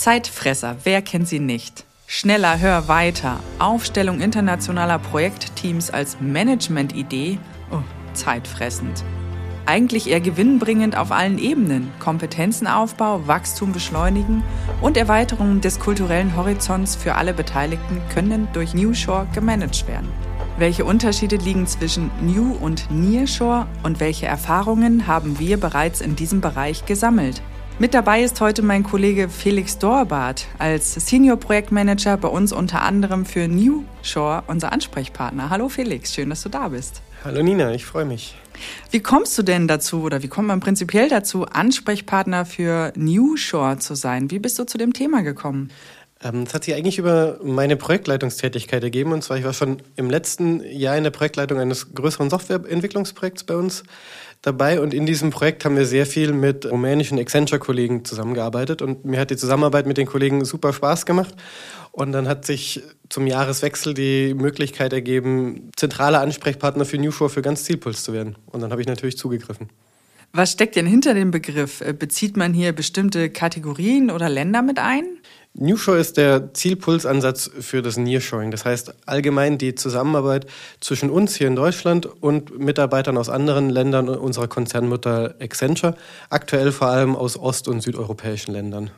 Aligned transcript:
Zeitfresser, 0.00 0.76
wer 0.84 1.02
kennt 1.02 1.28
sie 1.28 1.40
nicht? 1.40 1.84
Schneller, 2.06 2.58
hör 2.58 2.88
weiter. 2.88 3.38
Aufstellung 3.58 4.22
internationaler 4.22 4.98
Projektteams 4.98 5.90
als 5.90 6.16
Management-Idee. 6.22 7.38
Oh, 7.70 7.82
zeitfressend. 8.14 9.04
Eigentlich 9.66 10.08
eher 10.08 10.22
gewinnbringend 10.22 10.96
auf 10.96 11.12
allen 11.12 11.36
Ebenen. 11.36 11.90
Kompetenzenaufbau, 11.98 13.26
Wachstum 13.26 13.72
beschleunigen 13.72 14.42
und 14.80 14.96
Erweiterung 14.96 15.60
des 15.60 15.78
kulturellen 15.78 16.34
Horizonts 16.34 16.96
für 16.96 17.16
alle 17.16 17.34
Beteiligten 17.34 18.00
können 18.14 18.48
durch 18.54 18.72
Newshore 18.72 19.26
gemanagt 19.34 19.86
werden. 19.86 20.08
Welche 20.56 20.86
Unterschiede 20.86 21.36
liegen 21.36 21.66
zwischen 21.66 22.10
New 22.22 22.54
und 22.54 22.90
Nearshore 22.90 23.66
und 23.82 24.00
welche 24.00 24.24
Erfahrungen 24.24 25.06
haben 25.06 25.38
wir 25.38 25.60
bereits 25.60 26.00
in 26.00 26.16
diesem 26.16 26.40
Bereich 26.40 26.86
gesammelt? 26.86 27.42
Mit 27.80 27.94
dabei 27.94 28.22
ist 28.22 28.42
heute 28.42 28.60
mein 28.60 28.82
Kollege 28.82 29.30
Felix 29.30 29.78
Dorbart 29.78 30.44
als 30.58 30.92
Senior 30.92 31.38
Projektmanager 31.38 32.18
bei 32.18 32.28
uns 32.28 32.52
unter 32.52 32.82
anderem 32.82 33.24
für 33.24 33.48
New 33.48 33.84
Shore, 34.02 34.42
unser 34.48 34.70
Ansprechpartner. 34.70 35.48
Hallo 35.48 35.70
Felix, 35.70 36.12
schön, 36.12 36.28
dass 36.28 36.42
du 36.42 36.50
da 36.50 36.68
bist. 36.68 37.00
Hallo 37.24 37.42
Nina, 37.42 37.72
ich 37.72 37.86
freue 37.86 38.04
mich. 38.04 38.36
Wie 38.90 39.00
kommst 39.00 39.38
du 39.38 39.42
denn 39.42 39.66
dazu 39.66 40.02
oder 40.02 40.22
wie 40.22 40.28
kommt 40.28 40.48
man 40.48 40.60
prinzipiell 40.60 41.08
dazu, 41.08 41.46
Ansprechpartner 41.46 42.44
für 42.44 42.92
New 42.96 43.38
Shore 43.38 43.78
zu 43.78 43.94
sein? 43.94 44.30
Wie 44.30 44.40
bist 44.40 44.58
du 44.58 44.64
zu 44.64 44.76
dem 44.76 44.92
Thema 44.92 45.22
gekommen? 45.22 45.70
Ähm, 46.22 46.44
das 46.44 46.52
hat 46.52 46.64
sich 46.64 46.74
eigentlich 46.74 46.98
über 46.98 47.38
meine 47.42 47.76
Projektleitungstätigkeit 47.76 48.82
ergeben. 48.82 49.12
Und 49.12 49.24
zwar, 49.24 49.38
ich 49.38 49.44
war 49.44 49.54
schon 49.54 49.82
im 49.96 50.10
letzten 50.10 50.62
Jahr 50.64 50.96
in 50.96 51.04
der 51.04 51.10
Projektleitung 51.10 51.58
eines 51.58 51.94
größeren 51.94 52.28
Softwareentwicklungsprojekts 52.28 53.44
bei 53.44 53.56
uns 53.56 53.84
dabei. 54.42 54.80
Und 54.80 54.94
in 54.94 55.06
diesem 55.06 55.30
Projekt 55.30 55.64
haben 55.64 55.76
wir 55.76 55.86
sehr 55.86 56.06
viel 56.06 56.32
mit 56.32 56.70
rumänischen 56.70 57.18
Accenture-Kollegen 57.18 58.04
zusammengearbeitet. 58.04 58.82
Und 58.82 59.04
mir 59.04 59.20
hat 59.20 59.30
die 59.30 59.36
Zusammenarbeit 59.36 59.86
mit 59.86 59.98
den 59.98 60.06
Kollegen 60.06 60.44
super 60.44 60.72
Spaß 60.72 61.06
gemacht. 61.06 61.34
Und 61.92 62.12
dann 62.12 62.28
hat 62.28 62.46
sich 62.46 62.82
zum 63.08 63.26
Jahreswechsel 63.26 63.94
die 63.94 64.34
Möglichkeit 64.34 64.92
ergeben, 64.92 65.70
zentraler 65.76 66.20
Ansprechpartner 66.20 66.84
für 66.84 66.98
Newshore 66.98 67.30
für 67.30 67.42
ganz 67.42 67.64
Zielpuls 67.64 68.04
zu 68.04 68.12
werden. 68.12 68.36
Und 68.46 68.60
dann 68.60 68.70
habe 68.70 68.80
ich 68.80 68.88
natürlich 68.88 69.18
zugegriffen. 69.18 69.68
Was 70.32 70.52
steckt 70.52 70.76
denn 70.76 70.86
hinter 70.86 71.12
dem 71.12 71.32
Begriff? 71.32 71.82
Bezieht 71.98 72.36
man 72.36 72.54
hier 72.54 72.72
bestimmte 72.72 73.30
Kategorien 73.30 74.12
oder 74.12 74.28
Länder 74.28 74.62
mit 74.62 74.78
ein? 74.78 75.04
Newshore 75.54 75.98
ist 75.98 76.16
der 76.16 76.54
Zielpulsansatz 76.54 77.50
für 77.60 77.82
das 77.82 77.96
Nearshoring. 77.96 78.50
Das 78.50 78.64
heißt 78.64 78.94
allgemein 79.06 79.58
die 79.58 79.74
Zusammenarbeit 79.74 80.46
zwischen 80.80 81.10
uns 81.10 81.34
hier 81.34 81.48
in 81.48 81.56
Deutschland 81.56 82.06
und 82.06 82.58
Mitarbeitern 82.58 83.18
aus 83.18 83.28
anderen 83.28 83.68
Ländern 83.68 84.08
unserer 84.08 84.48
Konzernmutter 84.48 85.34
Accenture, 85.40 85.96
aktuell 86.30 86.72
vor 86.72 86.88
allem 86.88 87.16
aus 87.16 87.36
ost- 87.36 87.68
und 87.68 87.80
südeuropäischen 87.80 88.54
Ländern. 88.54 88.90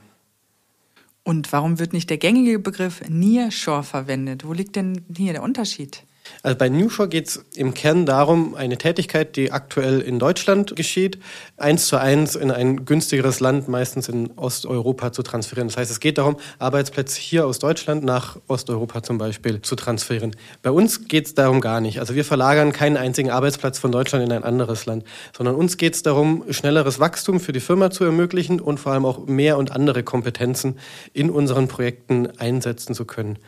Und 1.24 1.52
warum 1.52 1.78
wird 1.78 1.92
nicht 1.92 2.10
der 2.10 2.18
gängige 2.18 2.58
Begriff 2.58 3.00
Nearshore 3.08 3.84
verwendet? 3.84 4.44
Wo 4.46 4.52
liegt 4.52 4.76
denn 4.76 5.04
hier 5.16 5.32
der 5.32 5.42
Unterschied? 5.42 6.02
Also 6.42 6.58
bei 6.58 6.68
Newshore 6.68 7.08
geht 7.08 7.28
es 7.28 7.44
im 7.54 7.74
Kern 7.74 8.06
darum, 8.06 8.54
eine 8.54 8.76
Tätigkeit, 8.76 9.36
die 9.36 9.52
aktuell 9.52 10.00
in 10.00 10.18
Deutschland 10.18 10.74
geschieht, 10.74 11.18
eins 11.56 11.86
zu 11.86 11.96
eins 11.96 12.34
in 12.34 12.50
ein 12.50 12.84
günstigeres 12.84 13.40
Land, 13.40 13.68
meistens 13.68 14.08
in 14.08 14.30
Osteuropa, 14.36 15.12
zu 15.12 15.22
transferieren. 15.22 15.68
Das 15.68 15.76
heißt, 15.76 15.90
es 15.90 16.00
geht 16.00 16.18
darum, 16.18 16.36
Arbeitsplätze 16.58 17.20
hier 17.20 17.46
aus 17.46 17.58
Deutschland 17.58 18.04
nach 18.04 18.38
Osteuropa 18.48 19.02
zum 19.02 19.18
Beispiel 19.18 19.62
zu 19.62 19.76
transferieren. 19.76 20.34
Bei 20.62 20.70
uns 20.70 21.06
geht 21.06 21.26
es 21.26 21.34
darum 21.34 21.60
gar 21.60 21.80
nicht. 21.80 22.00
Also 22.00 22.14
wir 22.14 22.24
verlagern 22.24 22.72
keinen 22.72 22.96
einzigen 22.96 23.30
Arbeitsplatz 23.30 23.78
von 23.78 23.92
Deutschland 23.92 24.24
in 24.24 24.32
ein 24.32 24.44
anderes 24.44 24.86
Land, 24.86 25.04
sondern 25.36 25.54
uns 25.54 25.76
geht 25.76 25.94
es 25.94 26.02
darum, 26.02 26.44
schnelleres 26.50 26.98
Wachstum 26.98 27.40
für 27.40 27.52
die 27.52 27.60
Firma 27.60 27.90
zu 27.90 28.04
ermöglichen 28.04 28.60
und 28.60 28.78
vor 28.78 28.92
allem 28.92 29.04
auch 29.04 29.26
mehr 29.26 29.58
und 29.58 29.72
andere 29.72 30.02
Kompetenzen 30.02 30.78
in 31.12 31.30
unseren 31.30 31.68
Projekten 31.68 32.28
einsetzen 32.38 32.94
zu 32.94 33.04
können. 33.04 33.38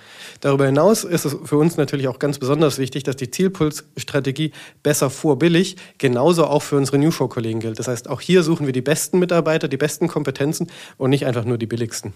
Darüber 0.41 0.66
hinaus 0.66 1.04
ist 1.04 1.25
es 1.25 1.37
für 1.44 1.56
uns 1.56 1.77
natürlich 1.77 2.09
auch 2.09 2.19
ganz 2.19 2.38
besonders 2.38 2.63
besonders 2.64 2.78
wichtig, 2.78 3.02
dass 3.02 3.16
die 3.16 3.30
Zielpuls-Strategie 3.30 4.52
besser 4.82 5.10
vor 5.10 5.38
billig 5.38 5.76
genauso 5.98 6.47
auch 6.47 6.62
für 6.62 6.76
unsere 6.76 6.98
Newshow-Kollegen 6.98 7.60
gilt. 7.60 7.78
Das 7.78 7.88
heißt, 7.88 8.08
auch 8.08 8.20
hier 8.20 8.42
suchen 8.42 8.64
wir 8.66 8.72
die 8.72 8.80
besten 8.80 9.19
Mitarbeiter, 9.19 9.69
die 9.69 9.76
besten 9.76 10.08
Kompetenzen 10.08 10.69
und 10.97 11.10
nicht 11.10 11.26
einfach 11.26 11.44
nur 11.44 11.58
die 11.58 11.66
billigsten. 11.66 12.14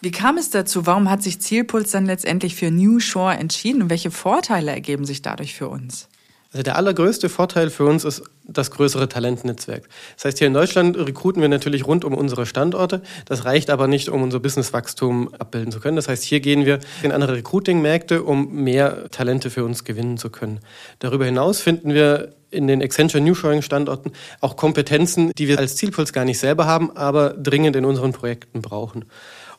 Wie 0.00 0.10
kam 0.10 0.38
es 0.38 0.50
dazu? 0.50 0.86
Warum 0.86 1.10
hat 1.10 1.22
sich 1.22 1.40
Zielpuls 1.40 1.90
dann 1.90 2.06
letztendlich 2.06 2.54
für 2.54 2.70
New 2.70 3.00
Shore 3.00 3.34
entschieden 3.34 3.82
und 3.82 3.90
welche 3.90 4.10
Vorteile 4.10 4.70
ergeben 4.70 5.04
sich 5.04 5.20
dadurch 5.20 5.54
für 5.54 5.68
uns? 5.68 6.08
Also 6.52 6.64
der 6.64 6.76
allergrößte 6.76 7.30
Vorteil 7.30 7.70
für 7.70 7.86
uns 7.86 8.04
ist 8.04 8.22
das 8.44 8.70
größere 8.70 9.08
Talentnetzwerk. 9.08 9.88
Das 10.16 10.26
heißt, 10.26 10.38
hier 10.38 10.48
in 10.48 10.52
Deutschland 10.52 10.98
rekruten 10.98 11.40
wir 11.40 11.48
natürlich 11.48 11.86
rund 11.86 12.04
um 12.04 12.14
unsere 12.14 12.44
Standorte. 12.44 13.00
Das 13.24 13.46
reicht 13.46 13.70
aber 13.70 13.88
nicht, 13.88 14.10
um 14.10 14.22
unser 14.22 14.38
Businesswachstum 14.38 15.32
abbilden 15.38 15.72
zu 15.72 15.80
können. 15.80 15.96
Das 15.96 16.08
heißt, 16.08 16.22
hier 16.24 16.40
gehen 16.40 16.66
wir 16.66 16.80
in 17.02 17.10
andere 17.10 17.36
Recruiting-Märkte, 17.36 18.22
um 18.22 18.52
mehr 18.52 19.08
Talente 19.10 19.48
für 19.48 19.64
uns 19.64 19.84
gewinnen 19.84 20.18
zu 20.18 20.28
können. 20.28 20.60
Darüber 20.98 21.24
hinaus 21.24 21.60
finden 21.60 21.94
wir 21.94 22.34
in 22.50 22.66
den 22.66 22.82
Accenture 22.82 23.22
Newshoring 23.22 23.62
Standorten 23.62 24.12
auch 24.40 24.56
Kompetenzen, 24.56 25.32
die 25.38 25.48
wir 25.48 25.58
als 25.58 25.76
Zielpuls 25.76 26.12
gar 26.12 26.26
nicht 26.26 26.38
selber 26.38 26.66
haben, 26.66 26.94
aber 26.94 27.30
dringend 27.30 27.76
in 27.76 27.86
unseren 27.86 28.12
Projekten 28.12 28.60
brauchen. 28.60 29.06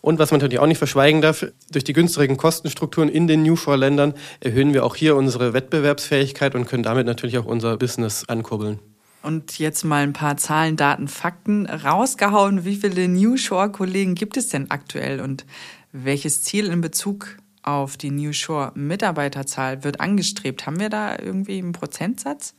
Und 0.03 0.19
was 0.19 0.31
man 0.31 0.41
natürlich 0.41 0.59
auch 0.59 0.67
nicht 0.67 0.79
verschweigen 0.79 1.21
darf, 1.21 1.45
durch 1.71 1.85
die 1.85 1.93
günstigen 1.93 2.35
Kostenstrukturen 2.35 3.07
in 3.07 3.25
den 3.25 3.41
Newshore-Ländern 3.43 4.15
erhöhen 4.41 4.73
wir 4.73 4.83
auch 4.83 4.97
hier 4.97 5.15
unsere 5.15 5.53
Wettbewerbsfähigkeit 5.53 6.55
und 6.55 6.67
können 6.67 6.83
damit 6.83 7.05
natürlich 7.05 7.37
auch 7.37 7.45
unser 7.45 7.77
Business 7.77 8.25
ankurbeln. 8.27 8.79
Und 9.21 9.59
jetzt 9.59 9.85
mal 9.85 10.03
ein 10.03 10.11
paar 10.11 10.35
Zahlen, 10.35 10.75
Daten, 10.75 11.07
Fakten 11.07 11.67
rausgehauen. 11.67 12.65
Wie 12.65 12.75
viele 12.75 13.07
Newshore-Kollegen 13.07 14.13
gibt 14.13 14.35
es 14.35 14.49
denn 14.49 14.69
aktuell 14.71 15.21
und 15.21 15.45
welches 15.93 16.43
Ziel 16.43 16.67
in 16.67 16.81
Bezug 16.81 17.37
auf 17.61 17.95
die 17.95 18.11
Newshore-Mitarbeiterzahl 18.11 19.85
wird 19.85 20.01
angestrebt? 20.01 20.65
Haben 20.65 20.81
wir 20.81 20.89
da 20.89 21.17
irgendwie 21.17 21.59
einen 21.59 21.71
Prozentsatz? 21.71 22.55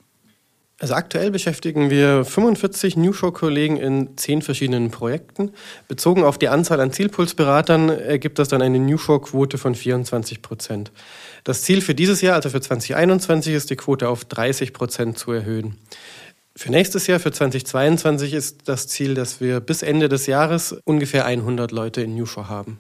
Also 0.81 0.95
aktuell 0.95 1.31
beschäftigen 1.31 1.89
wir 1.89 2.25
45 2.25 2.97
Newshow-Kollegen 2.97 3.77
in 3.77 4.17
zehn 4.17 4.43
verschiedenen 4.43 4.91
Projekten. 4.91 5.53
Bezogen 5.87 6.25
auf 6.25 6.37
die 6.37 6.49
Anzahl 6.49 6.81
an 6.81 6.93
Zielpulsberatern 6.93 7.91
ergibt 7.91 8.41
das 8.41 8.49
dann 8.49 8.61
eine 8.61 8.81
Newshow-Quote 8.81 9.57
von 9.57 9.77
24 9.77 10.43
Prozent. 10.43 10.91
Das 11.45 11.63
Ziel 11.63 11.81
für 11.81 11.95
dieses 11.95 12.23
Jahr, 12.23 12.35
also 12.35 12.51
für 12.51 12.61
2021, 12.61 13.55
ist 13.55 13.71
die 13.71 13.77
Quote 13.77 14.09
auf 14.09 14.25
30 14.25 14.73
Prozent 14.73 15.17
zu 15.17 15.31
erhöhen. 15.31 15.77
Für 16.57 16.71
nächstes 16.71 17.07
Jahr, 17.07 17.21
für 17.21 17.31
2022, 17.33 18.33
ist 18.33 18.69
das 18.69 18.89
Ziel, 18.89 19.15
dass 19.15 19.41
wir 19.41 19.61
bis 19.61 19.83
Ende 19.83 20.09
des 20.09 20.27
Jahres 20.27 20.77
ungefähr 20.85 21.25
100 21.25 21.71
Leute 21.71 22.03
in 22.03 22.17
Newshow 22.17 22.49
haben. 22.49 22.79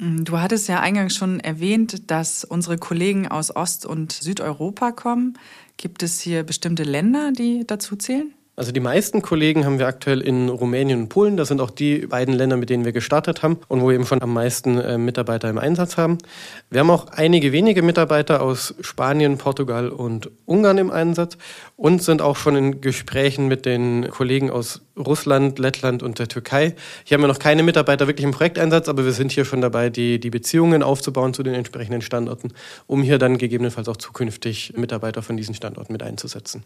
Du 0.00 0.38
hattest 0.38 0.68
ja 0.68 0.78
eingangs 0.78 1.16
schon 1.16 1.40
erwähnt, 1.40 2.08
dass 2.08 2.44
unsere 2.44 2.78
Kollegen 2.78 3.26
aus 3.26 3.54
Ost- 3.54 3.84
und 3.84 4.12
Südeuropa 4.12 4.92
kommen. 4.92 5.36
Gibt 5.76 6.04
es 6.04 6.20
hier 6.20 6.44
bestimmte 6.44 6.84
Länder, 6.84 7.32
die 7.32 7.66
dazu 7.66 7.96
zählen? 7.96 8.32
Also 8.58 8.72
die 8.72 8.80
meisten 8.80 9.22
Kollegen 9.22 9.64
haben 9.64 9.78
wir 9.78 9.86
aktuell 9.86 10.20
in 10.20 10.48
Rumänien 10.48 11.02
und 11.02 11.08
Polen. 11.10 11.36
Das 11.36 11.46
sind 11.46 11.60
auch 11.60 11.70
die 11.70 12.08
beiden 12.08 12.34
Länder, 12.34 12.56
mit 12.56 12.70
denen 12.70 12.84
wir 12.84 12.90
gestartet 12.90 13.44
haben 13.44 13.60
und 13.68 13.80
wo 13.80 13.86
wir 13.86 13.94
eben 13.94 14.04
schon 14.04 14.20
am 14.20 14.32
meisten 14.32 14.78
äh, 14.78 14.98
Mitarbeiter 14.98 15.48
im 15.48 15.58
Einsatz 15.58 15.96
haben. 15.96 16.18
Wir 16.68 16.80
haben 16.80 16.90
auch 16.90 17.06
einige 17.06 17.52
wenige 17.52 17.82
Mitarbeiter 17.82 18.42
aus 18.42 18.74
Spanien, 18.80 19.38
Portugal 19.38 19.90
und 19.90 20.32
Ungarn 20.44 20.76
im 20.78 20.90
Einsatz 20.90 21.38
und 21.76 22.02
sind 22.02 22.20
auch 22.20 22.34
schon 22.34 22.56
in 22.56 22.80
Gesprächen 22.80 23.46
mit 23.46 23.64
den 23.64 24.10
Kollegen 24.10 24.50
aus 24.50 24.80
Russland, 24.96 25.60
Lettland 25.60 26.02
und 26.02 26.18
der 26.18 26.26
Türkei. 26.26 26.74
Hier 27.04 27.14
haben 27.14 27.22
wir 27.22 27.28
noch 27.28 27.38
keine 27.38 27.62
Mitarbeiter 27.62 28.08
wirklich 28.08 28.24
im 28.24 28.32
Projekteinsatz, 28.32 28.88
aber 28.88 29.04
wir 29.04 29.12
sind 29.12 29.30
hier 29.30 29.44
schon 29.44 29.60
dabei, 29.60 29.88
die, 29.88 30.18
die 30.18 30.30
Beziehungen 30.30 30.82
aufzubauen 30.82 31.32
zu 31.32 31.44
den 31.44 31.54
entsprechenden 31.54 32.02
Standorten, 32.02 32.52
um 32.88 33.04
hier 33.04 33.20
dann 33.20 33.38
gegebenenfalls 33.38 33.86
auch 33.86 33.98
zukünftig 33.98 34.72
Mitarbeiter 34.76 35.22
von 35.22 35.36
diesen 35.36 35.54
Standorten 35.54 35.92
mit 35.92 36.02
einzusetzen. 36.02 36.64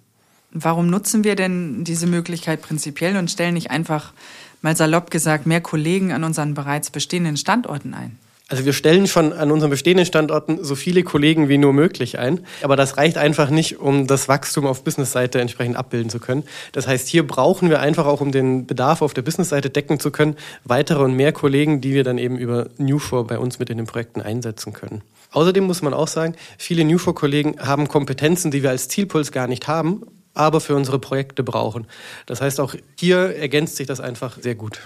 Warum 0.53 0.89
nutzen 0.89 1.25
wir 1.25 1.35
denn 1.35 1.83
diese 1.85 2.07
Möglichkeit 2.07 2.61
prinzipiell 2.61 3.17
und 3.17 3.31
stellen 3.31 3.55
nicht 3.55 3.71
einfach, 3.71 4.13
mal 4.61 4.77
salopp 4.77 5.11
gesagt, 5.11 5.47
mehr 5.47 5.61
Kollegen 5.61 6.13
an 6.13 6.25
unseren 6.25 6.55
bereits 6.55 6.91
bestehenden 6.91 7.37
Standorten 7.37 7.95
ein? 7.95 8.19
Also 8.49 8.67
wir 8.67 8.75
stellen 8.75 9.07
schon 9.07 9.33
an 9.33 9.51
unseren 9.51 9.71
bestehenden 9.71 10.05
Standorten 10.05 10.63
so 10.63 10.75
viele 10.75 11.05
Kollegen 11.05 11.49
wie 11.49 11.57
nur 11.57 11.73
möglich 11.73 12.19
ein, 12.19 12.41
aber 12.61 12.77
das 12.77 12.99
reicht 12.99 13.17
einfach 13.17 13.49
nicht, 13.49 13.81
um 13.81 14.07
das 14.07 14.29
Wachstum 14.29 14.67
auf 14.67 14.85
Businessseite 14.85 15.41
entsprechend 15.41 15.77
abbilden 15.77 16.11
zu 16.11 16.21
können. 16.21 16.43
Das 16.73 16.87
heißt, 16.87 17.09
hier 17.09 17.27
brauchen 17.27 17.71
wir 17.71 17.81
einfach 17.81 18.05
auch, 18.05 18.21
um 18.21 18.31
den 18.31 18.67
Bedarf 18.67 19.01
auf 19.01 19.15
der 19.15 19.23
Businessseite 19.23 19.71
decken 19.71 19.99
zu 20.01 20.11
können, 20.11 20.37
weitere 20.65 21.03
und 21.03 21.15
mehr 21.15 21.33
Kollegen, 21.33 21.81
die 21.81 21.95
wir 21.95 22.05
dann 22.05 22.19
eben 22.19 22.37
über 22.37 22.69
Newshore 22.77 23.25
bei 23.25 23.39
uns 23.39 23.59
mit 23.59 23.71
in 23.71 23.79
den 23.79 23.87
Projekten 23.87 24.21
einsetzen 24.21 24.75
können. 24.75 25.01
Außerdem 25.31 25.65
muss 25.65 25.81
man 25.81 25.95
auch 25.95 26.09
sagen, 26.09 26.35
viele 26.59 26.85
Newshore-Kollegen 26.85 27.59
haben 27.59 27.89
Kompetenzen, 27.89 28.51
die 28.51 28.63
wir 28.63 28.69
als 28.69 28.89
Zielpuls 28.89 29.33
gar 29.33 29.47
nicht 29.47 29.67
haben 29.67 30.03
aber 30.34 30.61
für 30.61 30.75
unsere 30.75 30.99
Projekte 30.99 31.43
brauchen. 31.43 31.87
Das 32.26 32.40
heißt, 32.40 32.61
auch 32.61 32.75
hier 32.99 33.37
ergänzt 33.37 33.76
sich 33.76 33.87
das 33.87 34.00
einfach 34.00 34.38
sehr 34.40 34.55
gut. 34.55 34.81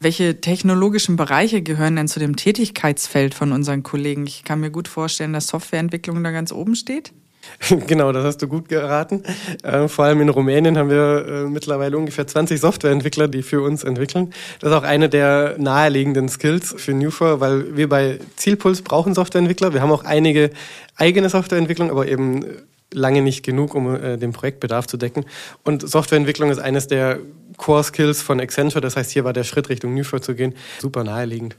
Welche 0.00 0.40
technologischen 0.40 1.16
Bereiche 1.16 1.60
gehören 1.60 1.96
denn 1.96 2.06
zu 2.06 2.20
dem 2.20 2.36
Tätigkeitsfeld 2.36 3.34
von 3.34 3.50
unseren 3.50 3.82
Kollegen? 3.82 4.26
Ich 4.26 4.44
kann 4.44 4.60
mir 4.60 4.70
gut 4.70 4.86
vorstellen, 4.86 5.32
dass 5.32 5.48
Softwareentwicklung 5.48 6.22
da 6.22 6.30
ganz 6.30 6.52
oben 6.52 6.76
steht. 6.76 7.12
Genau, 7.86 8.12
das 8.12 8.24
hast 8.24 8.42
du 8.42 8.48
gut 8.48 8.68
geraten. 8.68 9.22
Äh, 9.62 9.88
vor 9.88 10.04
allem 10.04 10.20
in 10.20 10.28
Rumänien 10.28 10.76
haben 10.76 10.90
wir 10.90 11.26
äh, 11.26 11.44
mittlerweile 11.48 11.96
ungefähr 11.96 12.26
20 12.26 12.60
Softwareentwickler, 12.60 13.28
die 13.28 13.42
für 13.42 13.62
uns 13.62 13.84
entwickeln. 13.84 14.32
Das 14.60 14.70
ist 14.70 14.76
auch 14.76 14.82
eine 14.82 15.08
der 15.08 15.56
naheliegenden 15.58 16.28
Skills 16.28 16.74
für 16.76 16.92
Newfor, 16.92 17.40
weil 17.40 17.76
wir 17.76 17.88
bei 17.88 18.18
Zielpuls 18.36 18.82
brauchen 18.82 19.14
Softwareentwickler. 19.14 19.72
Wir 19.72 19.82
haben 19.82 19.92
auch 19.92 20.04
einige 20.04 20.50
eigene 20.96 21.28
Softwareentwicklung, 21.28 21.90
aber 21.90 22.06
eben 22.08 22.44
lange 22.92 23.22
nicht 23.22 23.44
genug, 23.44 23.74
um 23.74 23.94
äh, 23.94 24.16
den 24.16 24.32
Projektbedarf 24.32 24.86
zu 24.86 24.96
decken. 24.96 25.24
Und 25.64 25.88
Softwareentwicklung 25.88 26.50
ist 26.50 26.58
eines 26.58 26.86
der 26.86 27.18
Core 27.56 27.84
Skills 27.84 28.22
von 28.22 28.40
Accenture. 28.40 28.80
Das 28.80 28.96
heißt, 28.96 29.10
hier 29.10 29.24
war 29.24 29.32
der 29.32 29.44
Schritt 29.44 29.68
Richtung 29.68 29.94
Newfor 29.94 30.22
zu 30.22 30.34
gehen 30.34 30.54
super 30.80 31.04
naheliegend. 31.04 31.56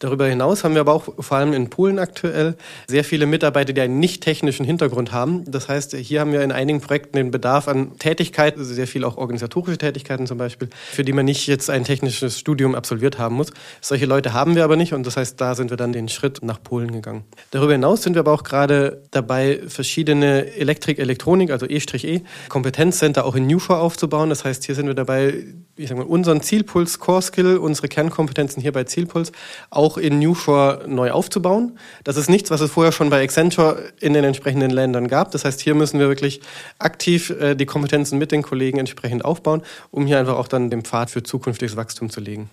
Darüber 0.00 0.26
hinaus 0.26 0.64
haben 0.64 0.72
wir 0.72 0.80
aber 0.80 0.94
auch 0.94 1.12
vor 1.18 1.36
allem 1.36 1.52
in 1.52 1.68
Polen 1.68 1.98
aktuell 1.98 2.56
sehr 2.86 3.04
viele 3.04 3.26
Mitarbeiter, 3.26 3.74
die 3.74 3.82
einen 3.82 4.00
nicht 4.00 4.22
technischen 4.22 4.64
Hintergrund 4.64 5.12
haben. 5.12 5.44
Das 5.50 5.68
heißt, 5.68 5.94
hier 5.94 6.20
haben 6.20 6.32
wir 6.32 6.40
in 6.40 6.52
einigen 6.52 6.80
Projekten 6.80 7.18
den 7.18 7.30
Bedarf 7.30 7.68
an 7.68 7.98
Tätigkeiten, 7.98 8.60
also 8.60 8.72
sehr 8.72 8.86
viel 8.86 9.04
auch 9.04 9.18
organisatorische 9.18 9.76
Tätigkeiten 9.76 10.26
zum 10.26 10.38
Beispiel, 10.38 10.70
für 10.90 11.04
die 11.04 11.12
man 11.12 11.26
nicht 11.26 11.46
jetzt 11.46 11.68
ein 11.68 11.84
technisches 11.84 12.38
Studium 12.38 12.74
absolviert 12.74 13.18
haben 13.18 13.34
muss. 13.34 13.52
Solche 13.82 14.06
Leute 14.06 14.32
haben 14.32 14.54
wir 14.54 14.64
aber 14.64 14.76
nicht 14.76 14.94
und 14.94 15.06
das 15.06 15.18
heißt, 15.18 15.38
da 15.38 15.54
sind 15.54 15.68
wir 15.68 15.76
dann 15.76 15.92
den 15.92 16.08
Schritt 16.08 16.42
nach 16.42 16.62
Polen 16.62 16.92
gegangen. 16.92 17.24
Darüber 17.50 17.72
hinaus 17.72 18.02
sind 18.02 18.14
wir 18.14 18.20
aber 18.20 18.32
auch 18.32 18.42
gerade 18.42 19.02
dabei, 19.10 19.60
verschiedene 19.68 20.50
Elektrik, 20.54 20.98
Elektronik, 20.98 21.50
also 21.50 21.66
E-E, 21.66 22.22
Kompetenzcenter 22.48 23.26
auch 23.26 23.34
in 23.34 23.46
Newfor 23.46 23.80
aufzubauen. 23.80 24.30
Das 24.30 24.46
heißt, 24.46 24.64
hier 24.64 24.74
sind 24.74 24.86
wir 24.86 24.94
dabei, 24.94 25.44
ich 25.76 25.90
sag 25.90 25.98
mal, 25.98 26.06
unseren 26.06 26.40
Zielpuls 26.40 27.00
Core 27.00 27.20
Skill, 27.20 27.58
unsere 27.58 27.88
Kernkompetenzen 27.88 28.62
hier 28.62 28.72
bei 28.72 28.84
Zielpuls 28.84 29.32
auch 29.68 29.89
auch 29.90 29.98
in 29.98 30.20
Newshore 30.20 30.84
neu 30.86 31.10
aufzubauen. 31.10 31.78
Das 32.04 32.16
ist 32.16 32.30
nichts, 32.30 32.50
was 32.50 32.60
es 32.60 32.70
vorher 32.70 32.92
schon 32.92 33.10
bei 33.10 33.22
Accenture 33.22 33.92
in 34.00 34.12
den 34.12 34.24
entsprechenden 34.24 34.70
Ländern 34.70 35.08
gab. 35.08 35.32
Das 35.32 35.44
heißt, 35.44 35.60
hier 35.60 35.74
müssen 35.74 35.98
wir 35.98 36.08
wirklich 36.08 36.40
aktiv 36.78 37.30
äh, 37.30 37.56
die 37.56 37.66
Kompetenzen 37.66 38.18
mit 38.18 38.30
den 38.30 38.42
Kollegen 38.42 38.78
entsprechend 38.78 39.24
aufbauen, 39.24 39.62
um 39.90 40.06
hier 40.06 40.18
einfach 40.18 40.36
auch 40.36 40.48
dann 40.48 40.70
den 40.70 40.82
Pfad 40.82 41.10
für 41.10 41.22
zukünftiges 41.22 41.76
Wachstum 41.76 42.08
zu 42.08 42.20
legen. 42.20 42.48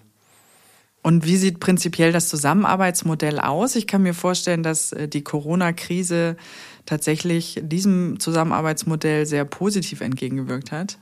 Und 1.04 1.26
wie 1.26 1.38
sieht 1.38 1.60
prinzipiell 1.60 2.12
das 2.12 2.28
Zusammenarbeitsmodell 2.28 3.40
aus? 3.40 3.76
Ich 3.76 3.88
kann 3.88 4.02
mir 4.02 4.16
vorstellen, 4.16 4.64
dass 4.64 4.92
äh, 4.92 5.08
die 5.08 5.24
Corona-Krise 5.24 6.38
tatsächlich 6.86 7.60
diesem 7.62 8.20
Zusammenarbeitsmodell 8.20 9.26
sehr 9.28 9.46
positiv 9.46 10.02
entgegengewirkt 10.02 10.72
hat. 10.72 10.98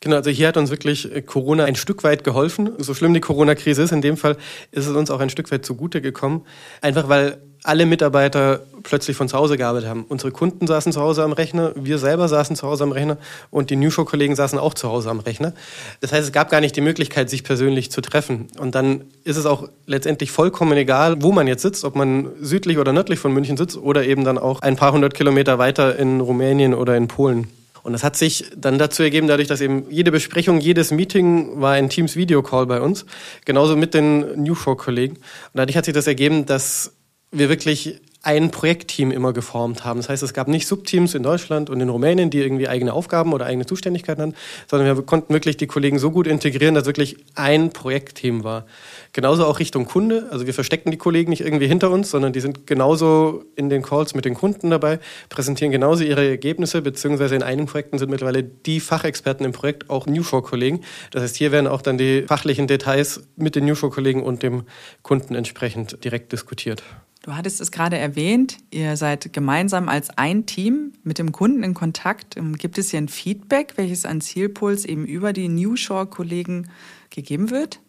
Genau, 0.00 0.16
also 0.16 0.30
hier 0.30 0.48
hat 0.48 0.56
uns 0.56 0.70
wirklich 0.70 1.14
äh, 1.14 1.20
Corona 1.20 1.64
ein 1.64 1.76
Stück 1.76 2.04
weit 2.04 2.24
geholfen. 2.24 2.70
So 2.78 2.94
schlimm 2.94 3.12
die 3.12 3.20
Corona-Krise 3.20 3.82
ist, 3.82 3.92
in 3.92 4.00
dem 4.00 4.16
Fall 4.16 4.36
ist 4.72 4.86
es 4.86 4.96
uns 4.96 5.10
auch 5.10 5.20
ein 5.20 5.28
Stück 5.28 5.50
weit 5.52 5.66
zugute 5.66 6.00
gekommen. 6.00 6.46
Einfach 6.80 7.08
weil 7.08 7.38
alle 7.62 7.84
Mitarbeiter 7.84 8.62
plötzlich 8.82 9.14
von 9.14 9.28
zu 9.28 9.36
Hause 9.36 9.58
gearbeitet 9.58 9.90
haben. 9.90 10.06
Unsere 10.08 10.32
Kunden 10.32 10.66
saßen 10.66 10.92
zu 10.92 11.00
Hause 11.02 11.22
am 11.22 11.32
Rechner, 11.32 11.72
wir 11.76 11.98
selber 11.98 12.28
saßen 12.28 12.56
zu 12.56 12.66
Hause 12.66 12.84
am 12.84 12.92
Rechner 12.92 13.18
und 13.50 13.68
die 13.68 13.76
Newshow-Kollegen 13.76 14.34
saßen 14.34 14.58
auch 14.58 14.72
zu 14.72 14.88
Hause 14.88 15.10
am 15.10 15.20
Rechner. 15.20 15.52
Das 16.00 16.12
heißt, 16.12 16.24
es 16.24 16.32
gab 16.32 16.48
gar 16.48 16.62
nicht 16.62 16.74
die 16.76 16.80
Möglichkeit, 16.80 17.28
sich 17.28 17.44
persönlich 17.44 17.90
zu 17.90 18.00
treffen. 18.00 18.46
Und 18.58 18.74
dann 18.74 19.04
ist 19.24 19.36
es 19.36 19.44
auch 19.44 19.68
letztendlich 19.84 20.30
vollkommen 20.30 20.78
egal, 20.78 21.20
wo 21.20 21.32
man 21.32 21.46
jetzt 21.46 21.60
sitzt, 21.60 21.84
ob 21.84 21.94
man 21.94 22.30
südlich 22.40 22.78
oder 22.78 22.94
nördlich 22.94 23.18
von 23.18 23.34
München 23.34 23.58
sitzt 23.58 23.76
oder 23.76 24.04
eben 24.04 24.24
dann 24.24 24.38
auch 24.38 24.62
ein 24.62 24.76
paar 24.76 24.92
hundert 24.92 25.12
Kilometer 25.12 25.58
weiter 25.58 25.98
in 25.98 26.20
Rumänien 26.20 26.72
oder 26.72 26.96
in 26.96 27.08
Polen. 27.08 27.48
Und 27.82 27.92
das 27.92 28.04
hat 28.04 28.16
sich 28.16 28.44
dann 28.56 28.78
dazu 28.78 29.02
ergeben, 29.02 29.26
dadurch, 29.26 29.48
dass 29.48 29.60
eben 29.60 29.90
jede 29.90 30.12
Besprechung, 30.12 30.60
jedes 30.60 30.90
Meeting 30.90 31.60
war 31.60 31.72
ein 31.72 31.88
Teams 31.88 32.16
Video 32.16 32.42
Call 32.42 32.66
bei 32.66 32.80
uns, 32.80 33.06
genauso 33.44 33.76
mit 33.76 33.94
den 33.94 34.42
Newfork-Kollegen. 34.42 35.16
Und 35.16 35.22
dadurch 35.54 35.76
hat 35.76 35.84
sich 35.84 35.94
das 35.94 36.06
ergeben, 36.06 36.46
dass 36.46 36.94
wir 37.32 37.48
wirklich 37.48 38.00
ein 38.22 38.50
Projektteam 38.50 39.10
immer 39.10 39.32
geformt 39.32 39.84
haben. 39.84 39.98
Das 39.98 40.10
heißt, 40.10 40.22
es 40.22 40.34
gab 40.34 40.46
nicht 40.46 40.66
Subteams 40.66 41.14
in 41.14 41.22
Deutschland 41.22 41.70
und 41.70 41.80
in 41.80 41.88
Rumänien, 41.88 42.28
die 42.28 42.38
irgendwie 42.38 42.68
eigene 42.68 42.92
Aufgaben 42.92 43.32
oder 43.32 43.46
eigene 43.46 43.64
Zuständigkeiten 43.64 44.20
hatten, 44.20 44.34
sondern 44.68 44.94
wir 44.94 45.02
konnten 45.04 45.32
wirklich 45.32 45.56
die 45.56 45.66
Kollegen 45.66 45.98
so 45.98 46.10
gut 46.10 46.26
integrieren, 46.26 46.74
dass 46.74 46.84
wirklich 46.84 47.16
ein 47.34 47.70
Projektteam 47.70 48.44
war. 48.44 48.66
Genauso 49.14 49.46
auch 49.46 49.58
Richtung 49.58 49.86
Kunde. 49.86 50.28
Also 50.30 50.46
wir 50.46 50.52
verstecken 50.52 50.90
die 50.90 50.98
Kollegen 50.98 51.30
nicht 51.30 51.40
irgendwie 51.40 51.66
hinter 51.66 51.90
uns, 51.90 52.10
sondern 52.10 52.34
die 52.34 52.40
sind 52.40 52.66
genauso 52.66 53.44
in 53.56 53.70
den 53.70 53.80
Calls 53.80 54.14
mit 54.14 54.26
den 54.26 54.34
Kunden 54.34 54.68
dabei, 54.68 54.98
präsentieren 55.30 55.72
genauso 55.72 56.04
ihre 56.04 56.28
Ergebnisse, 56.28 56.82
beziehungsweise 56.82 57.36
in 57.36 57.42
einigen 57.42 57.66
Projekten 57.66 57.96
sind 57.96 58.10
mittlerweile 58.10 58.42
die 58.42 58.80
Fachexperten 58.80 59.46
im 59.46 59.52
Projekt 59.52 59.88
auch 59.88 60.06
Newshore-Kollegen. 60.06 60.80
Das 61.10 61.22
heißt, 61.22 61.36
hier 61.36 61.52
werden 61.52 61.66
auch 61.66 61.80
dann 61.80 61.96
die 61.96 62.24
fachlichen 62.28 62.66
Details 62.66 63.22
mit 63.36 63.54
den 63.54 63.64
Newshore-Kollegen 63.64 64.22
und 64.22 64.42
dem 64.42 64.64
Kunden 65.02 65.34
entsprechend 65.34 66.04
direkt 66.04 66.32
diskutiert. 66.32 66.82
Du 67.22 67.36
hattest 67.36 67.60
es 67.60 67.70
gerade 67.70 67.98
erwähnt, 67.98 68.56
ihr 68.70 68.96
seid 68.96 69.34
gemeinsam 69.34 69.90
als 69.90 70.08
ein 70.16 70.46
Team 70.46 70.92
mit 71.04 71.18
dem 71.18 71.32
Kunden 71.32 71.62
in 71.62 71.74
Kontakt. 71.74 72.36
Ähm, 72.38 72.56
gibt 72.56 72.78
es 72.78 72.90
hier 72.90 73.00
ein 73.00 73.08
Feedback, 73.08 73.74
welches 73.76 74.06
an 74.06 74.22
Zielpuls 74.22 74.86
eben 74.86 75.04
über 75.04 75.34
die 75.34 75.48
Newshore-Kollegen 75.48 76.70
gegeben 77.10 77.50
wird? 77.50 77.80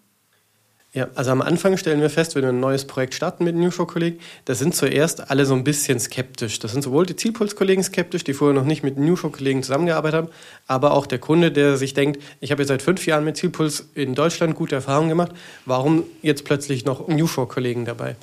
Ja, 0.93 1.07
also 1.15 1.31
am 1.31 1.41
Anfang 1.41 1.77
stellen 1.77 2.01
wir 2.01 2.09
fest, 2.09 2.35
wenn 2.35 2.41
wir 2.41 2.49
ein 2.49 2.59
neues 2.59 2.85
Projekt 2.85 3.13
starten 3.13 3.45
mit 3.45 3.55
Newshore-Kollegen, 3.55 4.19
da 4.43 4.53
sind 4.53 4.75
zuerst 4.75 5.31
alle 5.31 5.45
so 5.45 5.53
ein 5.53 5.63
bisschen 5.63 6.01
skeptisch. 6.01 6.59
Das 6.59 6.73
sind 6.73 6.81
sowohl 6.81 7.05
die 7.05 7.15
Zielpuls-Kollegen 7.15 7.81
skeptisch, 7.81 8.25
die 8.25 8.33
vorher 8.33 8.53
noch 8.53 8.65
nicht 8.65 8.83
mit 8.83 8.97
Newshore-Kollegen 8.97 9.63
zusammengearbeitet 9.63 10.17
haben, 10.17 10.27
aber 10.67 10.91
auch 10.91 11.05
der 11.05 11.19
Kunde, 11.19 11.53
der 11.53 11.77
sich 11.77 11.93
denkt, 11.93 12.21
ich 12.41 12.51
habe 12.51 12.63
jetzt 12.63 12.67
seit 12.67 12.81
fünf 12.81 13.05
Jahren 13.05 13.23
mit 13.23 13.37
Zielpuls 13.37 13.87
in 13.95 14.15
Deutschland 14.15 14.55
gute 14.55 14.75
Erfahrungen 14.75 15.07
gemacht, 15.07 15.31
warum 15.65 16.03
jetzt 16.21 16.43
plötzlich 16.43 16.83
noch 16.83 17.07
Newshore-Kollegen 17.07 17.85
dabei? 17.85 18.17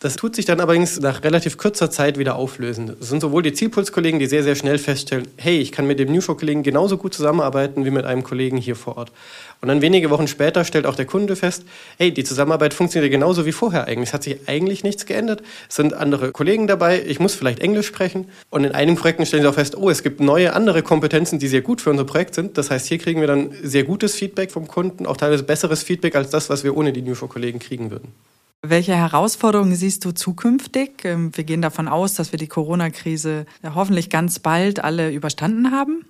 Das 0.00 0.16
tut 0.16 0.36
sich 0.36 0.44
dann 0.44 0.60
allerdings 0.60 1.00
nach 1.00 1.24
relativ 1.24 1.56
kurzer 1.56 1.90
Zeit 1.90 2.18
wieder 2.18 2.36
auflösen. 2.36 2.94
Das 2.98 3.08
sind 3.08 3.22
sowohl 3.22 3.42
die 3.42 3.54
Zielpuls-Kollegen, 3.54 4.18
die 4.18 4.26
sehr, 4.26 4.42
sehr 4.42 4.54
schnell 4.54 4.76
feststellen, 4.76 5.26
hey, 5.38 5.58
ich 5.58 5.72
kann 5.72 5.86
mit 5.86 5.98
dem 5.98 6.12
Newshow-Kollegen 6.12 6.62
genauso 6.62 6.98
gut 6.98 7.14
zusammenarbeiten 7.14 7.86
wie 7.86 7.90
mit 7.90 8.04
einem 8.04 8.22
Kollegen 8.22 8.58
hier 8.58 8.76
vor 8.76 8.98
Ort. 8.98 9.10
Und 9.62 9.68
dann 9.68 9.80
wenige 9.80 10.10
Wochen 10.10 10.28
später 10.28 10.66
stellt 10.66 10.84
auch 10.84 10.96
der 10.96 11.06
Kunde 11.06 11.34
fest, 11.34 11.64
hey, 11.96 12.12
die 12.12 12.24
Zusammenarbeit 12.24 12.74
funktioniert 12.74 13.10
genauso 13.10 13.46
wie 13.46 13.52
vorher 13.52 13.86
eigentlich. 13.86 14.10
Es 14.10 14.12
hat 14.12 14.22
sich 14.22 14.46
eigentlich 14.46 14.84
nichts 14.84 15.06
geändert. 15.06 15.42
Es 15.66 15.76
sind 15.76 15.94
andere 15.94 16.30
Kollegen 16.30 16.66
dabei. 16.66 17.02
Ich 17.06 17.18
muss 17.18 17.34
vielleicht 17.34 17.60
Englisch 17.60 17.86
sprechen. 17.86 18.28
Und 18.50 18.64
in 18.64 18.72
einigen 18.72 18.98
Projekten 18.98 19.24
stellen 19.24 19.44
sie 19.44 19.48
auch 19.48 19.54
fest, 19.54 19.78
oh, 19.78 19.88
es 19.88 20.02
gibt 20.02 20.20
neue 20.20 20.52
andere 20.52 20.82
Kompetenzen, 20.82 21.38
die 21.38 21.48
sehr 21.48 21.62
gut 21.62 21.80
für 21.80 21.88
unser 21.88 22.04
Projekt 22.04 22.34
sind. 22.34 22.58
Das 22.58 22.70
heißt, 22.70 22.86
hier 22.86 22.98
kriegen 22.98 23.22
wir 23.22 23.28
dann 23.28 23.50
sehr 23.62 23.84
gutes 23.84 24.14
Feedback 24.14 24.52
vom 24.52 24.68
Kunden, 24.68 25.06
auch 25.06 25.16
teilweise 25.16 25.42
besseres 25.42 25.82
Feedback 25.82 26.16
als 26.16 26.28
das, 26.28 26.50
was 26.50 26.64
wir 26.64 26.76
ohne 26.76 26.92
die 26.92 27.00
Newshow-Kollegen 27.00 27.60
kriegen 27.60 27.90
würden. 27.90 28.12
Welche 28.62 28.96
Herausforderungen 28.96 29.74
siehst 29.74 30.04
du 30.04 30.12
zukünftig? 30.12 31.04
Ähm, 31.04 31.36
wir 31.36 31.44
gehen 31.44 31.62
davon 31.62 31.88
aus, 31.88 32.14
dass 32.14 32.32
wir 32.32 32.38
die 32.38 32.48
Corona-Krise 32.48 33.46
hoffentlich 33.74 34.10
ganz 34.10 34.38
bald 34.38 34.82
alle 34.82 35.10
überstanden 35.10 35.70
haben. 35.70 36.04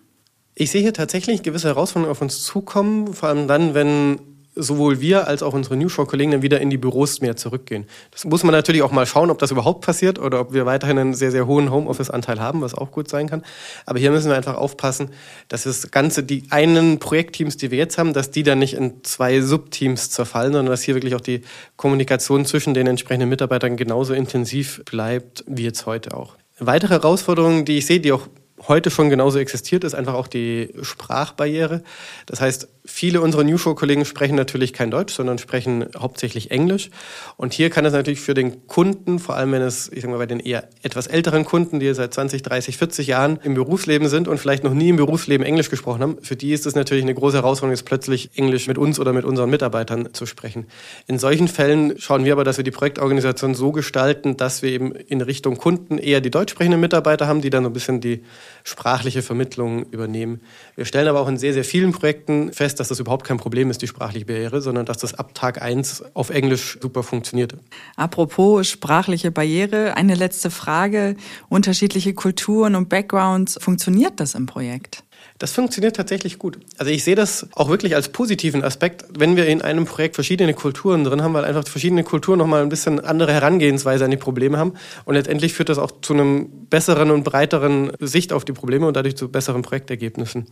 Ich 0.55 0.71
sehe 0.71 0.81
hier 0.81 0.95
tatsächlich 0.95 1.43
gewisse 1.43 1.69
Herausforderungen 1.69 2.11
auf 2.11 2.23
uns 2.23 2.43
zukommen, 2.43 3.13
vor 3.13 3.29
allem 3.29 3.47
dann, 3.47 3.75
wenn 3.75 4.36
sowohl 4.57 5.01
wir 5.01 5.29
als 5.29 5.43
auch 5.43 5.53
unsere 5.53 5.77
Newshow-Kollegen 5.77 6.33
dann 6.33 6.43
wieder 6.43 6.61
in 6.61 6.71
die 6.71 6.79
Büros 6.79 7.21
mehr 7.21 7.37
zurückgehen. 7.37 7.87
Das 8.11 8.25
muss 8.25 8.43
man 8.43 8.53
natürlich 8.53 8.83
auch 8.83 8.91
mal 8.91 9.07
schauen, 9.07 9.31
ob 9.31 9.39
das 9.39 9.51
überhaupt 9.51 9.85
passiert 9.85 10.19
oder 10.19 10.41
ob 10.41 10.55
wir 10.55 10.65
weiterhin 10.65 10.99
einen 10.99 11.15
sehr, 11.15 11.31
sehr 11.31 11.47
hohen 11.47 11.71
Homeoffice-Anteil 11.71 12.41
haben, 12.41 12.63
was 12.63 12.75
auch 12.75 12.91
gut 12.91 13.09
sein 13.09 13.29
kann. 13.29 13.43
Aber 13.85 13.99
hier 13.99 14.11
müssen 14.11 14.31
wir 14.31 14.37
einfach 14.37 14.57
aufpassen, 14.57 15.11
dass 15.49 15.65
das 15.65 15.91
Ganze, 15.91 16.23
die 16.23 16.45
einen 16.51 16.99
Projektteams, 16.99 17.59
die 17.59 17.71
wir 17.71 17.79
jetzt 17.79 17.99
haben, 17.99 18.15
dass 18.15 18.31
die 18.31 18.43
dann 18.43 18.59
nicht 18.59 18.75
in 18.75 19.05
zwei 19.05 19.43
Subteams 19.43 20.11
zerfallen, 20.11 20.55
sondern 20.55 20.73
dass 20.73 20.83
hier 20.83 20.95
wirklich 20.95 21.15
auch 21.15 21.21
die 21.21 21.43
Kommunikation 21.77 22.47
zwischen 22.47 22.73
den 22.73 22.87
entsprechenden 22.87 23.29
Mitarbeitern 23.29 23.77
genauso 23.77 24.15
intensiv 24.15 24.83
bleibt 24.87 25.45
wie 25.47 25.65
jetzt 25.65 25.85
heute 25.85 26.17
auch. 26.17 26.37
Weitere 26.59 26.95
Herausforderungen, 26.95 27.67
die 27.67 27.77
ich 27.77 27.87
sehe, 27.87 28.01
die 28.01 28.13
auch 28.13 28.27
heute 28.69 28.91
schon 28.91 29.11
genauso 29.11 29.39
existiert, 29.39 29.85
ist 29.85 29.95
einfach 29.95 30.15
auch 30.15 30.27
die 30.27 30.73
Sprachbarriere. 30.83 31.83
Das 32.27 32.41
heißt, 32.41 32.69
viele 32.87 33.21
unserer 33.21 33.45
Newshow-Kollegen 33.45 34.05
sprechen 34.05 34.37
natürlich 34.37 34.73
kein 34.73 34.91
Deutsch, 34.91 35.15
sondern 35.15 35.39
sprechen 35.39 35.87
hauptsächlich 35.97 36.51
Englisch. 36.51 36.91
Und 37.37 37.53
hier 37.53 37.71
kann 37.71 37.85
es 37.85 37.93
natürlich 37.93 38.21
für 38.21 38.35
den 38.35 38.67
Kunden, 38.67 39.19
vor 39.19 39.37
allem 39.37 39.53
wenn 39.53 39.63
es, 39.63 39.91
ich 39.93 40.03
sag 40.03 40.11
mal, 40.11 40.19
bei 40.19 40.27
den 40.27 40.41
eher 40.41 40.69
etwas 40.83 41.07
älteren 41.07 41.45
Kunden, 41.45 41.81
die 41.81 41.93
seit 41.95 42.15
20, 42.15 42.43
30, 42.43 42.77
40 42.77 43.07
Jahren 43.07 43.39
im 43.43 43.55
Berufsleben 43.55 44.09
sind 44.09 44.29
und 44.29 44.39
vielleicht 44.39 44.65
noch 44.65 44.75
nie 44.75 44.89
im 44.89 44.97
Berufsleben 44.97 45.45
Englisch 45.45 45.71
gesprochen 45.71 46.03
haben, 46.03 46.17
für 46.23 46.37
die 46.37 46.53
ist 46.53 46.67
es 46.67 46.75
natürlich 46.75 47.05
eine 47.05 47.15
große 47.15 47.37
Herausforderung, 47.37 47.77
jetzt 47.77 47.87
plötzlich 47.87 48.31
Englisch 48.35 48.67
mit 48.69 48.79
uns 48.79 48.99
oder 49.01 49.13
mit 49.13 49.25
unseren 49.25 49.51
Mitarbeitern 49.51 50.13
zu 50.13 50.27
sprechen. 50.27 50.67
In 51.07 51.19
solchen 51.19 51.49
Fällen 51.49 51.99
schauen 51.99 52.25
wir 52.25 52.33
aber, 52.33 52.45
dass 52.45 52.57
wir 52.57 52.65
die 52.65 52.71
Projektorganisation 52.71 53.55
so 53.55 53.73
gestalten, 53.73 54.37
dass 54.37 54.63
wir 54.63 54.71
eben 54.71 54.93
in 54.93 55.21
Richtung 55.21 55.57
Kunden 55.57 55.99
eher 55.99 56.21
die 56.21 56.31
deutsch 56.31 56.53
sprechenden 56.53 56.81
Mitarbeiter 56.81 57.27
haben, 57.27 57.41
die 57.41 57.51
dann 57.51 57.65
so 57.65 57.71
ein 57.71 57.73
bisschen 57.73 58.01
die 58.01 58.23
sprachliche 58.65 59.23
Vermittlung 59.23 59.87
übernehmen. 59.91 60.41
Wir 60.75 60.85
stellen 60.85 61.09
aber 61.09 61.21
auch 61.21 61.29
in 61.29 61.37
sehr, 61.37 61.53
sehr 61.53 61.65
vielen 61.65 61.93
Projekten 61.93 62.53
fest, 62.53 62.76
dass 62.81 62.89
das 62.89 63.01
überhaupt 63.01 63.27
kein 63.27 63.37
Problem 63.37 63.71
ist, 63.71 63.83
die 63.83 63.87
sprachliche 63.87 64.27
Barriere, 64.27 64.61
sondern 64.61 64.87
dass 64.87 64.99
das 64.99 65.15
ab 65.15 65.35
Tag 65.35 65.63
eins 65.63 66.05
auf 66.15 66.31
Englisch 66.31 66.79
super 66.81 67.03
funktioniert. 67.03 67.55
Apropos 67.97 68.69
sprachliche 68.69 69.31
Barriere, 69.31 69.97
eine 69.97 70.15
letzte 70.15 70.51
Frage. 70.51 71.17
Unterschiedliche 71.49 72.15
Kulturen 72.15 72.75
und 72.75 72.89
Backgrounds, 72.89 73.59
funktioniert 73.61 74.21
das 74.21 74.35
im 74.35 74.47
Projekt? 74.47 75.03
Das 75.39 75.53
funktioniert 75.53 75.97
tatsächlich 75.97 76.39
gut. 76.39 76.59
Also 76.79 76.91
ich 76.91 77.05
sehe 77.05 77.15
das 77.15 77.47
auch 77.55 77.69
wirklich 77.69 77.95
als 77.95 78.09
positiven 78.09 78.65
Aspekt, 78.65 79.05
wenn 79.19 79.37
wir 79.37 79.47
in 79.47 79.61
einem 79.61 79.85
Projekt 79.85 80.15
verschiedene 80.15 80.55
Kulturen 80.55 81.05
drin 81.05 81.23
haben, 81.23 81.35
weil 81.35 81.45
einfach 81.45 81.67
verschiedene 81.69 82.05
Kulturen 82.05 82.39
nochmal 82.39 82.63
ein 82.63 82.71
bisschen 82.71 83.01
andere 83.01 83.33
Herangehensweise 83.33 84.05
an 84.07 84.11
die 84.11 84.17
Probleme 84.17 84.59
haben. 84.59 84.75
Und 85.05 85.15
letztendlich 85.15 85.53
führt 85.53 85.69
das 85.69 85.79
auch 85.79 85.93
zu 86.01 86.15
einem 86.15 86.49
besseren 86.71 87.11
und 87.11 87.25
breiteren 87.25 87.93
Sicht 88.01 88.33
auf 88.33 88.45
die 88.47 88.53
Probleme 88.53 88.87
und 88.87 88.97
dadurch 88.97 89.17
zu 89.17 89.29
besseren 89.29 89.63
Projektergebnissen. 89.63 90.47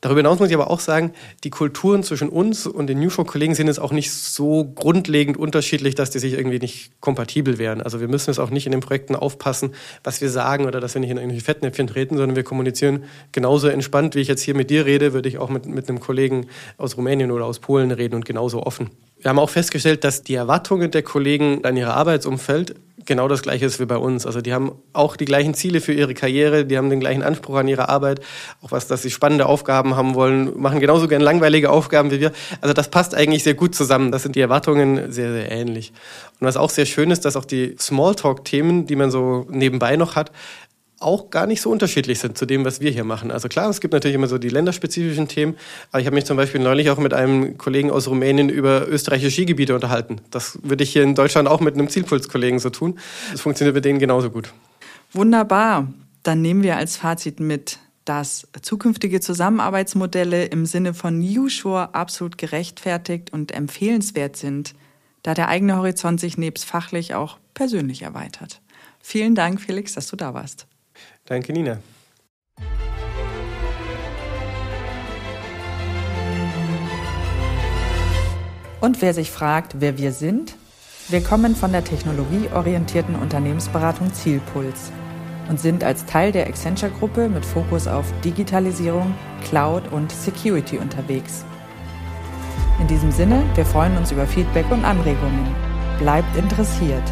Darüber 0.00 0.20
hinaus 0.20 0.38
muss 0.38 0.48
ich 0.48 0.54
aber 0.54 0.70
auch 0.70 0.80
sagen, 0.80 1.12
die 1.44 1.50
Kulturen 1.50 2.02
zwischen 2.02 2.30
uns 2.30 2.66
und 2.66 2.86
den 2.86 3.00
Newshow-Kollegen 3.00 3.54
sind 3.54 3.66
jetzt 3.66 3.80
auch 3.80 3.92
nicht 3.92 4.10
so 4.10 4.64
grundlegend 4.64 5.36
unterschiedlich, 5.36 5.94
dass 5.94 6.08
die 6.08 6.18
sich 6.18 6.32
irgendwie 6.32 6.58
nicht 6.58 6.92
kompatibel 7.00 7.58
wären. 7.58 7.82
Also 7.82 8.00
wir 8.00 8.08
müssen 8.08 8.30
jetzt 8.30 8.38
auch 8.38 8.48
nicht 8.48 8.64
in 8.64 8.72
den 8.72 8.80
Projekten 8.80 9.14
aufpassen, 9.14 9.74
was 10.02 10.22
wir 10.22 10.30
sagen 10.30 10.64
oder 10.64 10.80
dass 10.80 10.94
wir 10.94 11.02
nicht 11.02 11.10
in 11.10 11.18
irgendwelche 11.18 11.44
Fettnäpfchen 11.44 11.86
treten, 11.86 12.16
sondern 12.16 12.34
wir 12.34 12.44
kommunizieren 12.44 13.04
genauso 13.32 13.68
entspannt, 13.68 14.09
wie 14.14 14.20
ich 14.20 14.28
jetzt 14.28 14.42
hier 14.42 14.54
mit 14.54 14.70
dir 14.70 14.86
rede, 14.86 15.12
würde 15.12 15.28
ich 15.28 15.38
auch 15.38 15.50
mit, 15.50 15.66
mit 15.66 15.88
einem 15.88 16.00
Kollegen 16.00 16.46
aus 16.78 16.96
Rumänien 16.96 17.30
oder 17.30 17.44
aus 17.44 17.58
Polen 17.58 17.90
reden 17.90 18.14
und 18.14 18.24
genauso 18.24 18.62
offen. 18.62 18.90
Wir 19.18 19.28
haben 19.28 19.38
auch 19.38 19.50
festgestellt, 19.50 20.04
dass 20.04 20.22
die 20.22 20.34
Erwartungen 20.34 20.90
der 20.90 21.02
Kollegen 21.02 21.64
an 21.64 21.76
ihr 21.76 21.92
Arbeitsumfeld 21.92 22.74
genau 23.04 23.28
das 23.28 23.42
gleiche 23.42 23.66
ist 23.66 23.80
wie 23.80 23.86
bei 23.86 23.96
uns. 23.96 24.26
Also 24.26 24.40
die 24.40 24.52
haben 24.52 24.72
auch 24.92 25.16
die 25.16 25.24
gleichen 25.24 25.54
Ziele 25.54 25.80
für 25.80 25.92
ihre 25.92 26.14
Karriere, 26.14 26.64
die 26.64 26.78
haben 26.78 26.90
den 26.90 27.00
gleichen 27.00 27.22
Anspruch 27.22 27.56
an 27.56 27.68
ihre 27.68 27.88
Arbeit, 27.88 28.20
auch 28.62 28.72
was, 28.72 28.86
dass 28.86 29.02
sie 29.02 29.10
spannende 29.10 29.46
Aufgaben 29.46 29.96
haben 29.96 30.14
wollen, 30.14 30.58
machen 30.60 30.80
genauso 30.80 31.08
gern 31.08 31.20
langweilige 31.20 31.70
Aufgaben 31.70 32.10
wie 32.10 32.20
wir. 32.20 32.32
Also 32.60 32.72
das 32.72 32.90
passt 32.90 33.14
eigentlich 33.14 33.42
sehr 33.42 33.54
gut 33.54 33.74
zusammen. 33.74 34.12
Das 34.12 34.22
sind 34.22 34.36
die 34.36 34.40
Erwartungen 34.40 35.12
sehr, 35.12 35.32
sehr 35.32 35.50
ähnlich. 35.50 35.92
Und 36.40 36.46
was 36.46 36.56
auch 36.56 36.70
sehr 36.70 36.86
schön 36.86 37.10
ist, 37.10 37.24
dass 37.24 37.36
auch 37.36 37.44
die 37.44 37.76
Smalltalk-Themen, 37.78 38.86
die 38.86 38.96
man 38.96 39.10
so 39.10 39.46
nebenbei 39.50 39.96
noch 39.96 40.16
hat, 40.16 40.30
auch 41.00 41.30
gar 41.30 41.46
nicht 41.46 41.62
so 41.62 41.70
unterschiedlich 41.70 42.18
sind 42.18 42.36
zu 42.36 42.44
dem, 42.46 42.64
was 42.64 42.80
wir 42.80 42.90
hier 42.90 43.04
machen. 43.04 43.30
Also 43.30 43.48
klar, 43.48 43.68
es 43.70 43.80
gibt 43.80 43.92
natürlich 43.94 44.14
immer 44.14 44.26
so 44.26 44.36
die 44.36 44.50
länderspezifischen 44.50 45.28
Themen, 45.28 45.56
aber 45.90 46.00
ich 46.00 46.06
habe 46.06 46.14
mich 46.14 46.26
zum 46.26 46.36
Beispiel 46.36 46.60
neulich 46.60 46.90
auch 46.90 46.98
mit 46.98 47.14
einem 47.14 47.56
Kollegen 47.56 47.90
aus 47.90 48.06
Rumänien 48.06 48.50
über 48.50 48.86
österreichische 48.86 49.30
Skigebiete 49.30 49.74
unterhalten. 49.74 50.20
Das 50.30 50.58
würde 50.62 50.84
ich 50.84 50.92
hier 50.92 51.02
in 51.02 51.14
Deutschland 51.14 51.48
auch 51.48 51.60
mit 51.60 51.74
einem 51.74 51.88
Zielpulskollegen 51.88 52.58
so 52.58 52.68
tun. 52.68 52.98
Das 53.32 53.40
funktioniert 53.40 53.74
mit 53.74 53.84
denen 53.84 53.98
genauso 53.98 54.30
gut. 54.30 54.52
Wunderbar. 55.12 55.88
Dann 56.22 56.42
nehmen 56.42 56.62
wir 56.62 56.76
als 56.76 56.98
Fazit 56.98 57.40
mit, 57.40 57.78
dass 58.04 58.46
zukünftige 58.60 59.20
Zusammenarbeitsmodelle 59.20 60.44
im 60.44 60.66
Sinne 60.66 60.92
von 60.92 61.18
Newshore 61.18 61.94
absolut 61.94 62.36
gerechtfertigt 62.36 63.32
und 63.32 63.52
empfehlenswert 63.52 64.36
sind, 64.36 64.74
da 65.22 65.32
der 65.32 65.48
eigene 65.48 65.76
Horizont 65.76 66.20
sich 66.20 66.36
nebst 66.36 66.66
fachlich 66.66 67.14
auch 67.14 67.38
persönlich 67.54 68.02
erweitert. 68.02 68.60
Vielen 69.00 69.34
Dank, 69.34 69.62
Felix, 69.62 69.94
dass 69.94 70.06
du 70.08 70.16
da 70.16 70.34
warst. 70.34 70.66
Danke, 71.24 71.52
Nina. 71.52 71.78
Und 78.80 79.02
wer 79.02 79.12
sich 79.12 79.30
fragt, 79.30 79.76
wer 79.78 79.98
wir 79.98 80.12
sind? 80.12 80.54
Wir 81.08 81.22
kommen 81.22 81.54
von 81.54 81.72
der 81.72 81.84
technologieorientierten 81.84 83.14
Unternehmensberatung 83.14 84.12
Zielpuls 84.14 84.90
und 85.48 85.60
sind 85.60 85.84
als 85.84 86.06
Teil 86.06 86.32
der 86.32 86.46
Accenture-Gruppe 86.46 87.28
mit 87.28 87.44
Fokus 87.44 87.86
auf 87.86 88.06
Digitalisierung, 88.24 89.14
Cloud 89.44 89.90
und 89.92 90.10
Security 90.12 90.78
unterwegs. 90.78 91.44
In 92.80 92.86
diesem 92.86 93.10
Sinne, 93.10 93.42
wir 93.56 93.66
freuen 93.66 93.96
uns 93.98 94.12
über 94.12 94.26
Feedback 94.26 94.70
und 94.70 94.84
Anregungen. 94.84 95.54
Bleibt 95.98 96.34
interessiert. 96.36 97.02